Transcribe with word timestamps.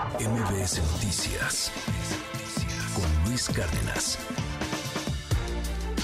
MBS 0.00 0.80
Noticias 0.92 1.70
con 2.94 3.28
Luis 3.28 3.50
Cárdenas. 3.50 4.18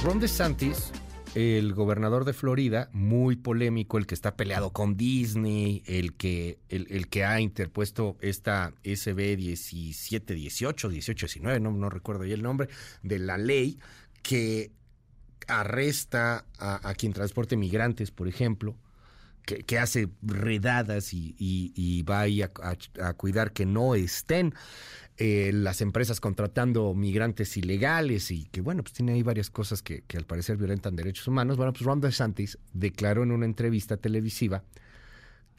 Ron 0.04 0.20
DeSantis, 0.20 0.92
el 1.34 1.72
gobernador 1.72 2.26
de 2.26 2.34
Florida, 2.34 2.90
muy 2.92 3.36
polémico, 3.36 3.96
el 3.96 4.06
que 4.06 4.14
está 4.14 4.36
peleado 4.36 4.70
con 4.70 4.98
Disney, 4.98 5.82
el 5.86 6.12
que, 6.12 6.58
el, 6.68 7.08
que 7.08 7.24
ha 7.24 7.40
interpuesto 7.40 8.18
esta 8.20 8.74
SB 8.84 9.38
1718, 9.38 10.88
1819, 10.88 11.60
no, 11.60 11.72
no 11.72 11.88
recuerdo 11.88 12.26
ya 12.26 12.34
el 12.34 12.42
nombre, 12.42 12.68
de 13.02 13.18
la 13.18 13.38
ley 13.38 13.78
que 14.22 14.72
arresta 15.48 16.44
a, 16.58 16.94
quien 16.94 17.14
transporte 17.14 17.56
migrantes, 17.56 18.10
por 18.10 18.28
ejemplo, 18.28 18.76
que, 19.46 19.78
hace 19.78 20.08
redadas 20.22 21.14
y, 21.14 22.02
va 22.02 22.20
ahí 22.20 22.42
a, 22.42 22.50
cuidar 23.16 23.52
que 23.52 23.64
no 23.64 23.94
estén 23.94 24.54
eh, 25.16 25.50
las 25.54 25.80
empresas 25.80 26.20
contratando 26.20 26.92
migrantes 26.92 27.56
ilegales 27.56 28.30
y 28.30 28.44
que, 28.46 28.60
bueno, 28.60 28.82
pues 28.82 28.92
tiene 28.92 29.12
ahí 29.12 29.22
varias 29.22 29.48
cosas 29.48 29.82
que, 29.82 30.02
que 30.02 30.18
al 30.18 30.24
parecer 30.24 30.56
violentan 30.56 30.96
derechos 30.96 31.26
humanos. 31.28 31.56
Bueno, 31.56 31.72
pues 31.72 31.84
Ron 31.84 32.00
DeSantis 32.00 32.58
declaró 32.74 33.22
en 33.22 33.32
una 33.32 33.46
entrevista 33.46 33.96
televisiva 33.96 34.64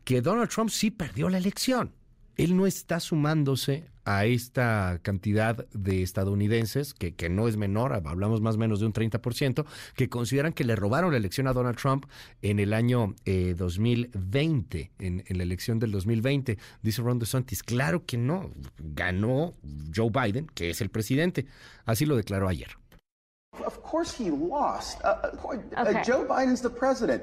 que 0.04 0.22
Donald 0.22 0.50
Trump 0.50 0.70
sí 0.70 0.92
perdió 0.92 1.30
la 1.30 1.38
elección 1.38 1.92
él 2.38 2.56
no 2.56 2.68
está 2.68 3.00
sumándose 3.00 3.88
a 4.08 4.26
esta 4.26 5.00
cantidad 5.04 5.68
de 5.74 6.02
estadounidenses, 6.02 6.94
que, 6.94 7.14
que, 7.14 7.30
no 7.30 7.50
es 7.50 7.58
menor, 7.58 7.94
hablamos 7.94 8.40
más 8.40 8.56
o 8.56 8.58
menos 8.58 8.80
de 8.80 8.86
un 8.86 8.94
30%, 8.94 9.66
que 9.96 10.08
consideran 10.08 10.54
que 10.54 10.64
le 10.64 10.78
robaron 10.78 11.12
la 11.12 11.18
elección 11.18 11.46
a 11.46 11.54
Donald 11.54 11.78
Trump 11.78 12.06
en 12.42 12.60
el 12.60 12.74
año 12.74 13.16
2020, 13.26 14.80
eh, 14.80 14.92
en, 15.00 15.26
en, 15.28 15.38
la 15.38 15.44
elección 15.44 15.78
del 15.80 15.92
2020. 15.92 16.58
Dice 16.82 17.02
Ron 17.02 17.20
DeSantis, 17.20 17.64
claro 17.64 18.06
que 18.06 18.18
no, 18.18 18.50
ganó 18.80 19.56
Joe 19.94 20.10
Biden, 20.10 20.48
que 20.48 20.70
es 20.70 20.80
el 20.80 20.90
presidente. 20.90 21.46
Así 21.84 22.06
lo 22.06 22.16
declaró 22.16 22.48
ayer. 22.48 22.78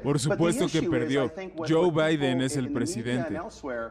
Por 0.03 0.19
supuesto 0.19 0.67
que 0.69 0.83
perdió. 0.83 1.33
Joe 1.69 1.91
Biden 1.91 2.41
es 2.41 2.57
el 2.57 2.73
presidente. 2.73 3.39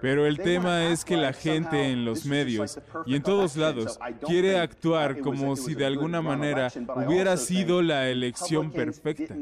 Pero 0.02 0.26
el 0.26 0.38
tema 0.38 0.86
es 0.86 1.06
que 1.06 1.18
la 1.18 1.34
gente 1.34 1.92
en 1.92 2.06
los 2.06 2.26
medios 2.26 2.80
y 3.06 3.16
en 3.16 3.24
todos 3.24 3.56
lados 3.56 4.00
quiere 4.26 4.60
actuar 4.60 5.20
como 5.20 5.56
si 5.56 5.76
de 5.76 5.86
alguna 5.86 6.22
manera 6.22 6.72
hubiera 6.96 7.38
sido 7.38 7.82
la 7.82 8.10
elección 8.10 8.72
perfecta. 8.72 9.36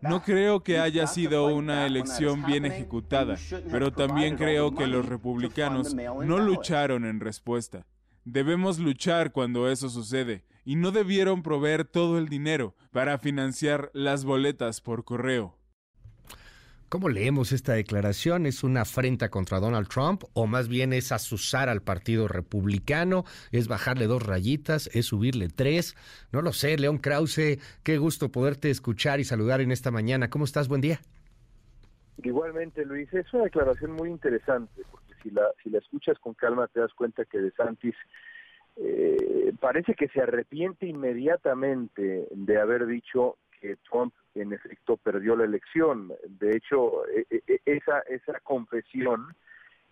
No 0.00 0.22
creo 0.22 0.62
que 0.62 0.78
haya 0.78 1.06
sido 1.06 1.46
una 1.54 1.86
elección 1.86 2.44
bien 2.44 2.64
ejecutada, 2.66 3.36
pero 3.70 3.92
también 3.92 4.36
creo 4.36 4.74
que 4.74 4.86
los 4.86 5.06
republicanos 5.06 5.94
no 5.94 6.38
lucharon 6.38 7.04
en 7.04 7.20
respuesta. 7.20 7.86
Debemos 8.24 8.78
luchar 8.78 9.32
cuando 9.32 9.68
eso 9.68 9.88
sucede 9.88 10.44
y 10.64 10.76
no 10.76 10.90
debieron 10.90 11.42
proveer 11.42 11.84
todo 11.84 12.18
el 12.18 12.28
dinero 12.28 12.74
para 12.90 13.18
financiar 13.18 13.90
las 13.94 14.24
boletas 14.24 14.80
por 14.80 15.04
correo. 15.04 15.56
¿Cómo 16.92 17.08
leemos 17.08 17.52
esta 17.52 17.72
declaración? 17.72 18.44
¿Es 18.44 18.62
una 18.62 18.82
afrenta 18.82 19.30
contra 19.30 19.60
Donald 19.60 19.88
Trump 19.88 20.24
o 20.34 20.46
más 20.46 20.68
bien 20.68 20.92
es 20.92 21.10
asusar 21.10 21.70
al 21.70 21.80
Partido 21.80 22.28
Republicano? 22.28 23.24
¿Es 23.50 23.66
bajarle 23.66 24.06
dos 24.06 24.22
rayitas? 24.22 24.90
¿Es 24.92 25.06
subirle 25.06 25.48
tres? 25.48 25.96
No 26.32 26.42
lo 26.42 26.52
sé, 26.52 26.76
León 26.76 26.98
Krause, 26.98 27.58
qué 27.82 27.96
gusto 27.96 28.30
poderte 28.30 28.68
escuchar 28.68 29.20
y 29.20 29.24
saludar 29.24 29.62
en 29.62 29.72
esta 29.72 29.90
mañana. 29.90 30.28
¿Cómo 30.28 30.44
estás? 30.44 30.68
Buen 30.68 30.82
día. 30.82 31.00
Igualmente, 32.22 32.84
Luis, 32.84 33.10
es 33.14 33.32
una 33.32 33.44
declaración 33.44 33.92
muy 33.92 34.10
interesante 34.10 34.82
porque 34.90 35.14
si 35.22 35.30
la, 35.30 35.44
si 35.62 35.70
la 35.70 35.78
escuchas 35.78 36.18
con 36.18 36.34
calma 36.34 36.68
te 36.68 36.80
das 36.80 36.92
cuenta 36.92 37.24
que 37.24 37.38
De 37.38 37.52
Santis 37.52 37.94
eh, 38.76 39.52
parece 39.60 39.94
que 39.94 40.08
se 40.08 40.20
arrepiente 40.20 40.86
inmediatamente 40.86 42.26
de 42.30 42.60
haber 42.60 42.86
dicho 42.86 43.36
que 43.60 43.76
Trump 43.88 44.14
en 44.34 44.52
efecto 44.52 44.96
perdió 44.96 45.36
la 45.36 45.44
elección. 45.44 46.12
De 46.26 46.56
hecho, 46.56 47.06
e, 47.08 47.26
e, 47.30 47.42
e, 47.46 47.60
esa, 47.64 48.00
esa 48.00 48.40
confesión, 48.40 49.34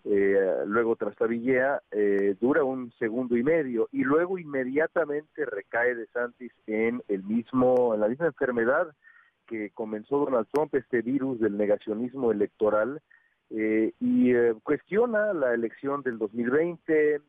eh, 0.03 0.63
luego 0.65 0.95
trastabillea, 0.95 1.81
eh, 1.91 2.35
dura 2.39 2.63
un 2.63 2.91
segundo 2.93 3.37
y 3.37 3.43
medio 3.43 3.87
y 3.91 4.03
luego 4.03 4.39
inmediatamente 4.39 5.45
recae 5.45 5.95
de 5.95 6.07
Santis 6.07 6.51
en 6.65 7.03
el 7.07 7.23
mismo, 7.23 7.93
en 7.93 8.01
la 8.01 8.07
misma 8.07 8.27
enfermedad 8.27 8.93
que 9.51 9.69
comenzó 9.71 10.19
Donald 10.19 10.47
Trump, 10.51 10.73
este 10.75 11.01
virus 11.01 11.39
del 11.39 11.57
negacionismo 11.57 12.31
electoral, 12.31 13.01
eh, 13.49 13.91
y 13.99 14.33
eh, 14.33 14.53
cuestiona 14.63 15.33
la 15.33 15.53
elección 15.53 16.01
del 16.03 16.17
2020, 16.17 16.93
y 17.03 17.09
eh, 17.09 17.19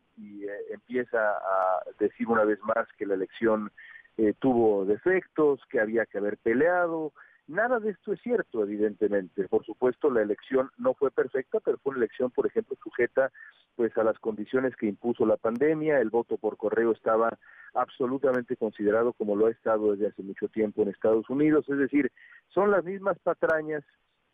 empieza 0.92 1.19
a 1.19 1.82
decir 1.98 2.28
una 2.28 2.44
vez 2.44 2.58
más 2.62 2.86
que 2.98 3.06
la 3.06 3.14
elección 3.14 3.70
eh, 4.19 4.34
tuvo 4.38 4.84
defectos, 4.84 5.60
que 5.70 5.80
había 5.80 6.04
que 6.04 6.19
haber 6.19 6.36
peleado. 6.36 7.12
Nada 7.48 7.80
de 7.80 7.91
esto 7.91 8.12
es 8.12 8.20
cierto, 8.20 8.62
evidentemente. 8.62 9.48
Por 9.48 9.64
supuesto, 9.64 10.10
la 10.10 10.20
elección 10.20 10.70
no 10.76 10.92
fue 10.94 11.10
perfecta, 11.10 11.60
pero 11.60 11.78
fue 11.78 11.92
una 11.92 12.04
elección, 12.04 12.30
por 12.30 12.47
ejemplo, 12.47 12.76
sujeta 12.82 13.32
pues 13.75 13.97
a 13.97 14.04
las 14.04 14.19
condiciones 14.19 14.76
que 14.76 14.86
impuso 14.86 15.25
la 15.25 15.38
pandemia. 15.38 15.98
El 15.98 16.10
voto 16.10 16.36
por 16.36 16.58
correo 16.58 16.92
estaba 16.92 17.38
absolutamente 17.74 18.56
considerado 18.56 19.14
como 19.14 19.34
lo 19.34 19.47
ha 19.47 19.50
estado 19.50 19.92
desde 19.92 20.09
hace 20.09 20.22
mucho 20.22 20.48
tiempo 20.48 20.82
en 20.82 20.88
Estados 20.88 21.28
Unidos. 21.30 21.64
Es 21.69 21.78
decir, 21.78 22.12
son 22.48 22.70
las 22.70 22.84
mismas 22.84 23.19
patrañas 23.20 23.82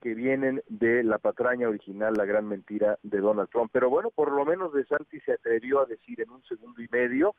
que 0.00 0.14
vienen 0.14 0.62
de 0.68 1.02
la 1.02 1.18
patraña 1.18 1.68
original, 1.68 2.14
la 2.16 2.24
gran 2.24 2.46
mentira 2.46 2.98
de 3.02 3.18
Donald 3.18 3.48
Trump. 3.50 3.70
Pero 3.72 3.90
bueno, 3.90 4.10
por 4.10 4.32
lo 4.32 4.44
menos 4.44 4.72
De 4.72 4.84
Santi 4.84 5.20
se 5.20 5.32
atrevió 5.32 5.80
a 5.80 5.86
decir 5.86 6.20
en 6.20 6.30
un 6.30 6.42
segundo 6.44 6.80
y 6.82 6.88
medio, 6.90 7.34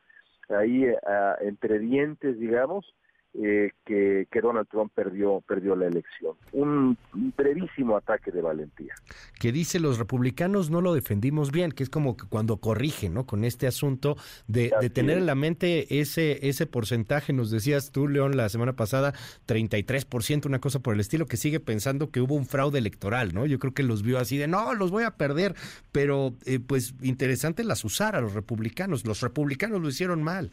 ahí 0.48 0.84
eh, 0.84 0.96
entre 1.40 1.78
dientes, 1.78 2.38
digamos, 2.38 2.94
eh, 3.34 3.70
que, 3.84 4.26
Donald 4.40 4.68
Trump 4.68 4.92
perdió, 4.94 5.40
perdió 5.46 5.76
la 5.76 5.86
elección. 5.86 6.34
Un 6.52 6.96
brevísimo 7.12 7.96
ataque 7.96 8.30
de 8.32 8.42
valentía. 8.42 8.94
Que 9.38 9.52
dice 9.52 9.78
los 9.78 9.98
republicanos 9.98 10.70
no 10.70 10.80
lo 10.80 10.94
defendimos 10.94 11.52
bien, 11.52 11.72
que 11.72 11.82
es 11.82 11.90
como 11.90 12.16
que 12.16 12.26
cuando 12.26 12.56
corrigen, 12.56 13.14
¿no? 13.14 13.26
Con 13.26 13.44
este 13.44 13.66
asunto 13.66 14.16
de, 14.48 14.70
tener 14.92 15.18
en 15.18 15.26
la 15.26 15.34
mente 15.34 16.00
ese, 16.00 16.48
ese 16.48 16.66
porcentaje, 16.66 17.32
nos 17.32 17.50
decías 17.50 17.92
tú, 17.92 18.08
León, 18.08 18.36
la 18.36 18.48
semana 18.48 18.74
pasada, 18.74 19.14
33%, 19.46 20.46
una 20.46 20.58
cosa 20.58 20.80
por 20.80 20.94
el 20.94 21.00
estilo, 21.00 21.26
que 21.26 21.36
sigue 21.36 21.60
pensando 21.60 22.10
que 22.10 22.20
hubo 22.20 22.34
un 22.34 22.46
fraude 22.46 22.78
electoral, 22.78 23.32
¿no? 23.32 23.46
Yo 23.46 23.58
creo 23.58 23.74
que 23.74 23.82
los 23.82 24.02
vio 24.02 24.18
así 24.18 24.38
de, 24.38 24.48
no, 24.48 24.74
los 24.74 24.90
voy 24.90 25.04
a 25.04 25.12
perder, 25.12 25.54
pero 25.92 26.34
eh, 26.46 26.58
pues 26.58 26.94
interesante 27.02 27.62
las 27.62 27.84
usar 27.84 28.16
a 28.16 28.20
los 28.20 28.34
republicanos. 28.34 29.06
Los 29.06 29.20
republicanos 29.20 29.80
lo 29.80 29.88
hicieron 29.88 30.22
mal. 30.22 30.50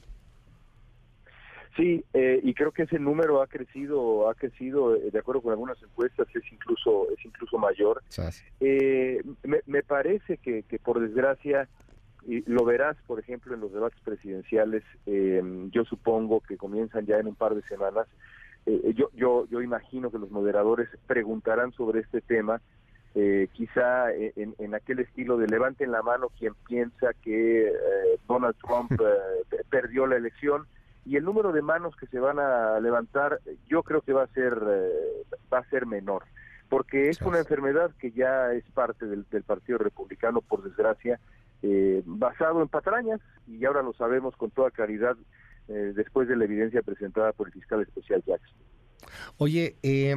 Sí, 1.77 2.03
eh, 2.13 2.39
y 2.43 2.55
creo 2.55 2.71
que 2.71 2.83
ese 2.83 2.97
número 2.97 3.39
ha 3.39 3.47
crecido, 3.47 4.29
ha 4.29 4.33
crecido, 4.33 4.95
eh, 4.95 5.11
de 5.11 5.19
acuerdo 5.19 5.43
con 5.43 5.51
algunas 5.51 5.81
encuestas, 5.83 6.27
es 6.33 6.51
incluso, 6.51 7.07
es 7.11 7.23
incluso 7.23 7.59
mayor. 7.59 8.01
Eh, 8.59 9.23
me, 9.43 9.83
parece 9.83 10.37
que, 10.37 10.63
que 10.63 10.79
por 10.79 10.99
desgracia, 10.99 11.69
y 12.27 12.41
lo 12.49 12.65
verás, 12.65 12.97
por 13.05 13.19
ejemplo, 13.19 13.53
en 13.53 13.61
los 13.61 13.71
debates 13.71 13.99
presidenciales, 14.03 14.83
yo 15.05 15.85
supongo 15.85 16.41
que 16.41 16.57
comienzan 16.57 17.05
ya 17.05 17.19
en 17.19 17.27
un 17.27 17.35
par 17.35 17.53
de 17.53 17.61
semanas. 17.63 18.07
yo, 18.65 19.09
yo, 19.13 19.45
yo 19.49 19.61
imagino 19.61 20.11
que 20.11 20.17
los 20.17 20.31
moderadores 20.31 20.89
preguntarán 21.05 21.71
sobre 21.73 22.01
este 22.01 22.21
tema, 22.21 22.59
quizá 23.53 24.11
en, 24.11 24.55
en, 24.57 24.75
aquel 24.75 24.99
estilo 24.99 25.37
de 25.37 25.47
levanten 25.47 25.91
la 25.91 26.01
mano 26.01 26.29
quien 26.37 26.53
piensa 26.67 27.13
que 27.23 27.71
Donald 28.27 28.55
Trump 28.57 28.91
perdió 29.69 30.05
la 30.07 30.17
elección 30.17 30.67
y 31.07 31.15
el 31.15 31.23
número 31.23 31.51
de 31.51 31.61
manos 31.61 31.95
que 31.95 32.07
se 32.07 32.19
van 32.19 32.37
a 32.39 32.79
levantar 32.79 33.39
yo 33.67 33.83
creo 33.83 34.01
que 34.01 34.13
va 34.13 34.23
a 34.23 34.27
ser 34.27 34.61
eh, 34.67 35.23
va 35.51 35.59
a 35.59 35.69
ser 35.69 35.85
menor 35.85 36.23
porque 36.69 37.09
es 37.09 37.21
una 37.21 37.39
enfermedad 37.39 37.91
que 37.97 38.11
ya 38.11 38.51
es 38.51 38.65
parte 38.71 39.05
del, 39.05 39.23
Partido 39.45 39.77
Republicano 39.77 40.41
por 40.41 40.63
desgracia 40.63 41.19
eh, 41.61 42.03
basado 42.05 42.61
en 42.61 42.67
patrañas 42.67 43.21
y 43.47 43.63
ahora 43.65 43.81
lo 43.81 43.93
sabemos 43.93 44.35
con 44.35 44.51
toda 44.51 44.71
claridad 44.71 45.15
eh, 45.69 45.93
después 45.95 46.27
de 46.27 46.35
la 46.35 46.45
evidencia 46.45 46.81
presentada 46.81 47.31
por 47.31 47.47
el 47.47 47.53
fiscal 47.53 47.81
especial 47.81 48.23
Jackson. 48.25 48.57
Oye, 49.37 49.75
eh, 49.83 50.15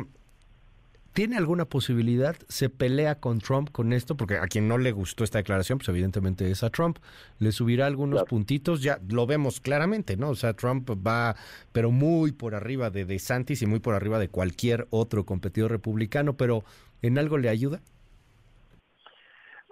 ¿Tiene 1.12 1.36
alguna 1.36 1.64
posibilidad? 1.64 2.36
¿Se 2.46 2.70
pelea 2.70 3.16
con 3.16 3.40
Trump 3.40 3.70
con 3.72 3.92
esto? 3.92 4.16
Porque 4.16 4.36
a 4.36 4.46
quien 4.46 4.68
no 4.68 4.78
le 4.78 4.92
gustó 4.92 5.24
esta 5.24 5.38
declaración, 5.38 5.78
pues 5.78 5.88
evidentemente 5.88 6.48
es 6.48 6.62
a 6.62 6.70
Trump. 6.70 6.98
¿Le 7.40 7.50
subirá 7.50 7.86
algunos 7.86 8.22
puntitos? 8.24 8.80
Ya 8.80 9.00
lo 9.08 9.26
vemos 9.26 9.60
claramente, 9.60 10.16
¿no? 10.16 10.30
O 10.30 10.34
sea, 10.36 10.54
Trump 10.54 10.88
va, 10.88 11.34
pero 11.72 11.90
muy 11.90 12.30
por 12.30 12.54
arriba 12.54 12.90
de 12.90 13.04
DeSantis 13.04 13.60
y 13.62 13.66
muy 13.66 13.80
por 13.80 13.94
arriba 13.94 14.20
de 14.20 14.28
cualquier 14.28 14.86
otro 14.90 15.26
competidor 15.26 15.72
republicano, 15.72 16.36
pero 16.36 16.62
¿en 17.02 17.18
algo 17.18 17.38
le 17.38 17.48
ayuda? 17.48 17.80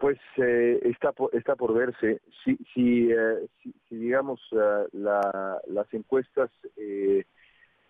Pues 0.00 0.19
eh, 0.38 0.81
está, 0.82 1.12
por, 1.12 1.32
está 1.37 1.55
por 1.55 1.73
verse. 1.73 2.20
Si, 2.44 2.56
si, 2.75 3.12
eh, 3.12 3.46
si, 3.62 3.96
digamos, 3.96 4.40
uh, 4.50 4.88
la, 4.93 5.61
las 5.69 5.87
encuestas... 5.94 6.50
Eh, 6.76 7.25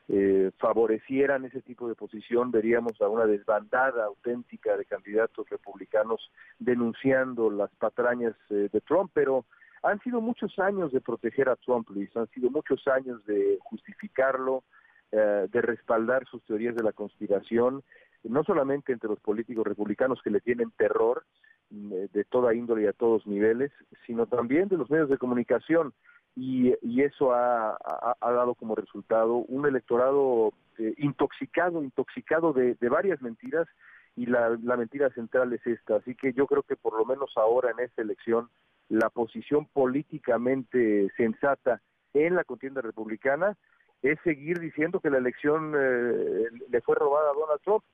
eh, 0.09 0.51
favorecieran 0.59 1.45
ese 1.45 1.61
tipo 1.61 1.87
de 1.89 1.95
posición, 1.95 2.51
veríamos 2.51 3.01
a 3.01 3.09
una 3.09 3.27
desbandada 3.27 4.07
auténtica 4.07 4.77
de 4.77 4.87
candidatos 4.87 5.49
republicanos 5.51 6.31
denunciando 6.59 7.51
las 7.51 7.71
patrañas 7.77 8.35
eh, 8.51 8.69
de 8.73 8.81
Trump, 8.81 9.11
pero 9.13 9.45
Han 9.83 10.01
sido 10.01 10.21
muchos 10.21 10.59
años 10.59 10.91
de 10.93 11.01
proteger 11.01 11.49
a 11.49 11.57
Trump, 11.57 11.89
Luis, 11.91 12.11
han 12.17 12.29
sido 12.31 12.51
muchos 12.51 12.87
años 12.89 13.25
de 13.27 13.59
justificarlo, 13.63 14.65
eh, 15.13 15.47
de 15.51 15.63
respaldar 15.63 16.27
sus 16.27 16.43
teorías 16.45 16.75
de 16.75 16.83
la 16.83 16.93
conspiración, 16.93 17.83
no 18.25 18.45
solamente 18.45 18.93
entre 18.93 19.09
los 19.09 19.21
políticos 19.21 19.67
republicanos 19.67 20.21
que 20.23 20.31
le 20.31 20.41
tienen 20.41 20.71
terror 20.73 21.25
mm, 21.71 21.93
eh, 21.93 22.09
de 22.13 22.25
toda 22.25 22.55
índole 22.55 22.83
y 22.83 22.87
a 22.87 22.93
todos 22.93 23.27
niveles, 23.27 23.73
sino 24.07 24.27
también 24.27 24.69
de 24.69 24.77
los 24.77 24.91
medios 24.91 25.09
de 25.09 25.19
comunicación. 25.19 25.95
Y, 26.37 26.75
eso 27.03 27.33
ha, 27.33 27.77
dado 28.21 28.55
como 28.55 28.75
resultado 28.75 29.37
un 29.37 29.67
electorado 29.67 30.53
eh, 30.79 30.95
intoxicado, 30.99 31.83
intoxicado 31.83 32.53
de, 32.53 32.77
varias 32.89 33.21
mentiras 33.23 33.67
y 34.15 34.27
la, 34.27 34.57
la, 34.63 34.77
mentira 34.77 35.11
central 35.11 35.53
es 35.53 35.67
esta. 35.67 35.97
Así 35.97 36.15
que 36.15 36.33
yo 36.33 36.47
creo 36.47 36.63
que 36.63 36.77
por 36.77 36.97
lo 36.97 37.05
menos 37.05 37.33
ahora 37.37 37.71
en 37.71 37.81
esta 37.81 38.03
elección 38.03 38.49
la 38.89 39.11
posición 39.11 39.67
políticamente 39.67 41.11
sensata 41.17 41.81
en 42.15 42.35
la 42.35 42.45
contienda 42.45 42.81
republicana 42.81 43.57
es 44.03 44.19
seguir 44.23 44.59
diciendo 44.61 45.01
que 45.01 45.11
la 45.11 45.19
elección 45.19 45.75
eh, 45.77 46.45
le 46.69 46.81
fue 46.83 46.95
robada 46.95 47.31
a 47.31 47.35
Donald 47.35 47.61
Trump. 47.63 47.85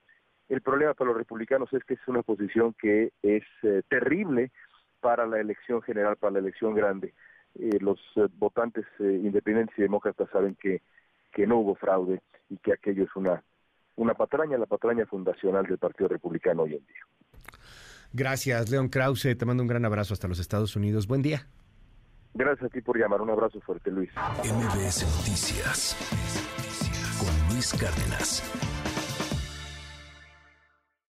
El 0.49 0.61
problema 0.61 0.95
para 0.95 1.09
los 1.09 1.17
republicanos 1.17 1.73
es 1.73 1.83
que 1.85 1.95
es 1.95 2.09
una 2.09 2.23
posición 2.23 2.75
que 2.75 3.13
es 3.23 3.45
eh, 3.63 3.83
terrible 3.89 4.51
para 5.01 5.27
la 5.27 5.41
elección 5.41 5.83
general, 5.83 6.17
para 6.17 6.35
la 6.35 6.39
elección 6.41 6.75
grande. 6.75 7.15
Eh, 7.59 7.79
los 7.81 7.99
votantes 8.39 8.85
independientes 8.99 9.79
y 9.79 9.83
demócratas 9.83 10.29
saben 10.31 10.57
que, 10.61 10.83
que 11.33 11.47
no 11.47 11.59
hubo 11.59 11.75
fraude 11.75 12.21
y 12.51 12.57
que 12.59 12.73
aquello 12.73 13.05
es 13.05 13.17
una, 13.17 13.43
una 13.97 14.15
patraña, 14.15 14.59
la 14.59 14.67
patraña 14.67 15.07
fundacional 15.07 15.67
del 15.67 15.79
Partido 15.79 16.09
Republicano 16.09 16.63
hoy 16.63 16.75
en 16.75 16.87
día. 16.87 17.05
Gracias, 18.13 18.71
León 18.71 18.89
Krause. 18.89 19.37
Te 19.37 19.45
mando 19.45 19.63
un 19.63 19.69
gran 19.69 19.85
abrazo 19.85 20.15
hasta 20.15 20.29
los 20.29 20.39
Estados 20.39 20.77
Unidos. 20.77 21.07
Buen 21.07 21.23
día. 21.23 21.47
Gracias 22.35 22.67
a 22.67 22.69
ti 22.69 22.81
por 22.81 22.99
llamar. 22.99 23.21
Un 23.21 23.31
abrazo 23.31 23.61
fuerte, 23.61 23.91
Luis. 23.91 24.11
MBS 24.43 25.03
Noticias 25.19 25.97
con 27.19 27.55
Luis 27.55 27.73
Cárdenas. 27.75 28.84